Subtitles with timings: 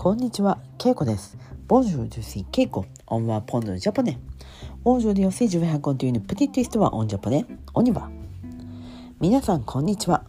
[0.00, 1.36] こんにちは、ケイコです。
[1.66, 2.84] Bonjour, je suis Keiko.
[3.08, 4.16] On va prendre le japonais.
[4.84, 7.44] Aujourd'hui aussi, je vais raconter une petite histoire en japonais.
[7.74, 8.08] On y va.
[9.20, 10.22] 皆さん、こんにちは。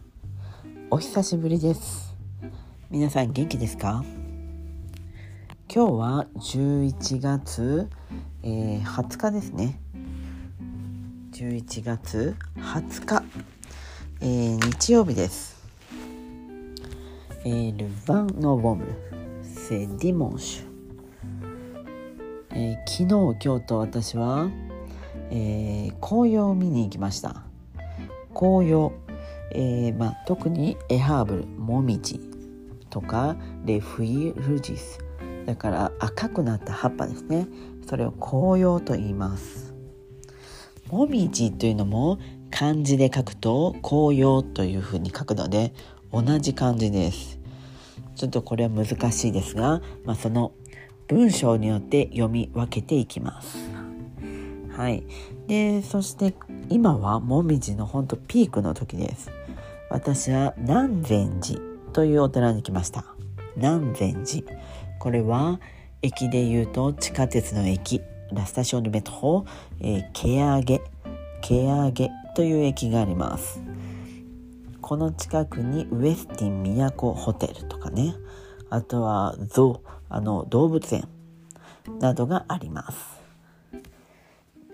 [0.89, 2.15] お久しぶりです。
[2.89, 4.03] 皆さん、元気ですか
[5.71, 7.87] 今日は11月、
[8.41, 9.79] えー20日ですね。
[11.33, 13.23] 11月20日、
[14.21, 15.61] えー日曜日です。
[17.45, 19.18] えー、le 20 novembre,
[19.69, 20.63] c'est dimanche.
[22.51, 24.49] えー昨日今日と私は、
[25.29, 27.43] えー紅葉を見に行きました。
[28.33, 28.91] 紅葉、
[29.51, 32.19] えーまあ、特にエハーブルモミジ
[32.89, 34.97] とかレフィルジス。
[35.45, 37.47] だから赤くなった葉っぱですね。
[37.87, 39.75] それを紅葉と言います。
[40.89, 42.17] モミジというのも
[42.49, 45.73] 漢字で書くと紅葉というふうに書くので
[46.11, 47.38] 同じ漢字です。
[48.19, 50.51] ちょっとこれは難しいですが、まあ、その
[51.07, 53.57] 文章によって読み分けていきます。
[54.75, 55.05] はい。
[55.47, 56.33] で、そして
[56.67, 59.31] 今はもみじのほんとピークの時です。
[59.89, 61.61] 私は南禅寺
[61.93, 63.05] というお寺に来ました。
[63.55, 64.45] 南禅寺。
[64.99, 65.61] これは
[66.01, 68.01] 駅で言うと地下鉄の駅、
[68.33, 69.45] ラスタションルメトロ、
[69.79, 70.81] えー、ケアゲ、
[71.39, 73.61] ケアゲという駅があります。
[74.89, 78.15] この近くにウエスティン都ホテルとかね。
[78.71, 81.07] あとはゾウあの動物園
[81.99, 82.97] などがあります、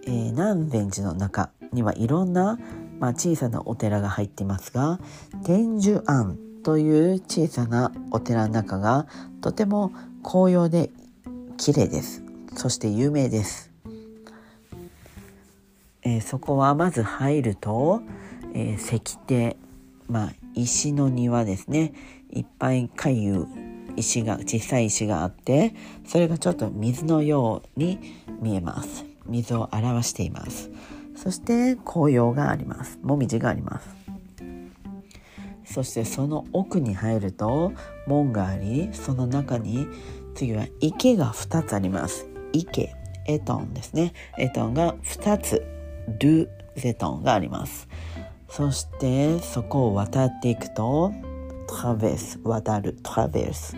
[0.08, 2.58] えー南禅寺の中にはいろんな、
[2.98, 5.02] まあ、小さなお寺が入っていますが
[5.44, 9.08] 天寿庵という小さなお寺の中が
[9.42, 9.92] とても
[10.24, 10.92] 紅葉で
[11.58, 12.24] 綺麗です。
[12.56, 13.70] そして有名です。
[16.04, 18.00] えーそこはまず入ると、
[18.54, 19.65] えー石庭
[20.08, 21.94] まあ石の庭ですね。
[22.32, 23.48] いっぱい回遊
[23.96, 25.74] 石が小さい石があって
[26.06, 28.00] それがちょっと水のように
[28.42, 29.06] 見えます。
[29.26, 30.70] 水を表しています。
[31.16, 33.00] そして紅葉があります。
[33.02, 33.88] もみじがあります。
[35.66, 37.74] そしてその奥に入ると
[38.08, 39.88] 門がありその中に
[40.36, 42.28] 次は池が2つあります。
[42.54, 42.94] 池
[43.28, 44.14] エトンですね。
[44.38, 45.66] エトンが2つ。
[46.20, 47.88] ドゥゼトンがあります。
[48.56, 51.12] そしてそこを渡っていくと
[51.68, 53.76] トラベース渡るトラベース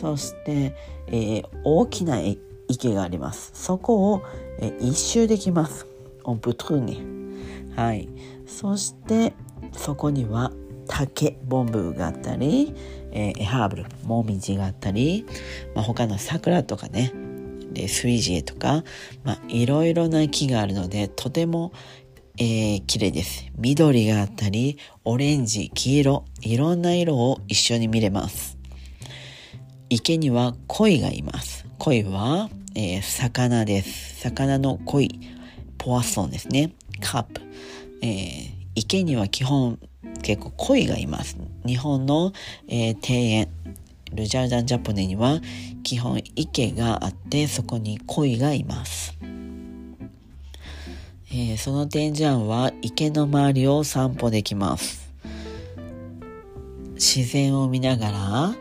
[0.00, 0.74] そして、
[1.06, 2.20] えー大きな
[2.68, 3.52] 池があります。
[3.54, 4.22] そこを、
[4.58, 5.86] えー一周できます。
[6.24, 8.08] オンプトゥーネはい。
[8.46, 9.32] そして
[9.72, 10.50] そこには
[10.88, 12.74] 竹ボンブーがあったり、
[13.12, 15.24] えーハーブルモミジがあったり、
[15.76, 17.12] まあ、他の桜とかね
[17.72, 18.82] でスイジエとか、
[19.22, 21.72] まあ、いろいろな木があるのでとても、
[22.38, 23.46] えー綺麗です。
[23.56, 28.58] 緑があったりオレンジ黄色いろんな色を一緒に見れます。
[29.88, 31.66] 池には鯉がいます。
[31.78, 34.20] 鯉は、えー魚です。
[34.20, 35.18] 魚の鯉
[35.78, 36.72] ポワソンですね。
[37.00, 37.40] カープ、
[38.02, 39.78] えー池には基本
[40.22, 41.38] 結構鯉がいます。
[41.64, 42.32] 日本の、
[42.68, 43.48] えー庭園。
[44.12, 45.40] ルジャーダンジャポネには
[45.82, 49.14] 基本池があってそこに鯉がいます。
[51.38, 55.12] えーその天ジャンは池の周りを散歩できます。
[56.94, 58.54] 自然を見ながら、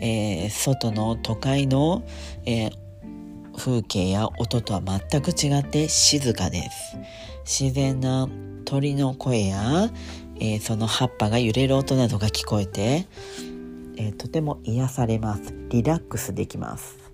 [0.00, 2.04] えー外の都会の、
[2.44, 2.72] えー
[3.56, 6.96] 風景や音とは全く違って静かです。
[7.60, 8.28] 自然な
[8.64, 9.90] 鳥の声や、
[10.36, 13.08] えーその葉っぱが揺れる音などが聞こえて、
[13.96, 15.52] えーとても癒されます。
[15.70, 17.05] リラックスできます。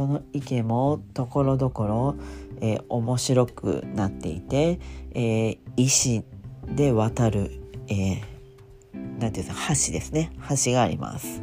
[0.00, 2.14] その池もところどころ、
[2.62, 4.80] え面白くなっていて、
[5.12, 6.24] えー石
[6.74, 7.50] で渡る、
[7.88, 10.32] えーなんていうんですか橋ですね。
[10.64, 11.42] 橋があります。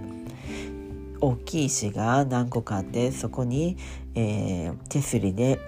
[1.21, 3.77] 大きい石が何個かあってそこに、
[4.15, 5.59] えー手すりで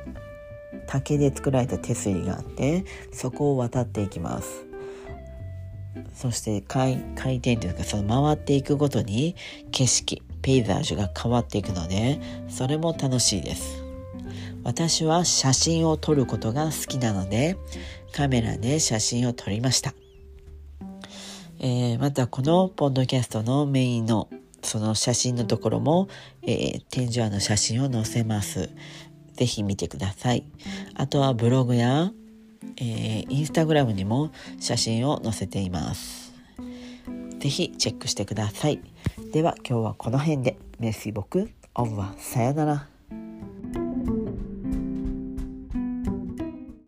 [0.88, 4.66] 竹で作られた手すりがあってそこを渡っていきます。
[6.16, 9.36] そして回回転というかその回っていくごとに
[9.70, 10.24] 景色。
[10.42, 13.84] ペイザージュが変わっていくのでそれも楽しいです。
[14.64, 17.58] 私は写真を撮ることが好きなので
[18.12, 19.94] カメラで写真を撮りました、
[21.60, 24.30] えーまたこのポッドキャストのメインの
[24.62, 26.10] その写真のところも、
[26.42, 28.70] えー天井の写真を載せます。
[29.34, 30.44] ぜひ見てください。
[30.96, 32.12] あとはブログや
[32.76, 36.34] えーインスタグラムにも写真を載せています。
[37.40, 38.82] ぜひチェックしてください。
[39.32, 40.58] では今日はこの辺で。
[40.80, 42.99] メッシー僕、オンはさよなら。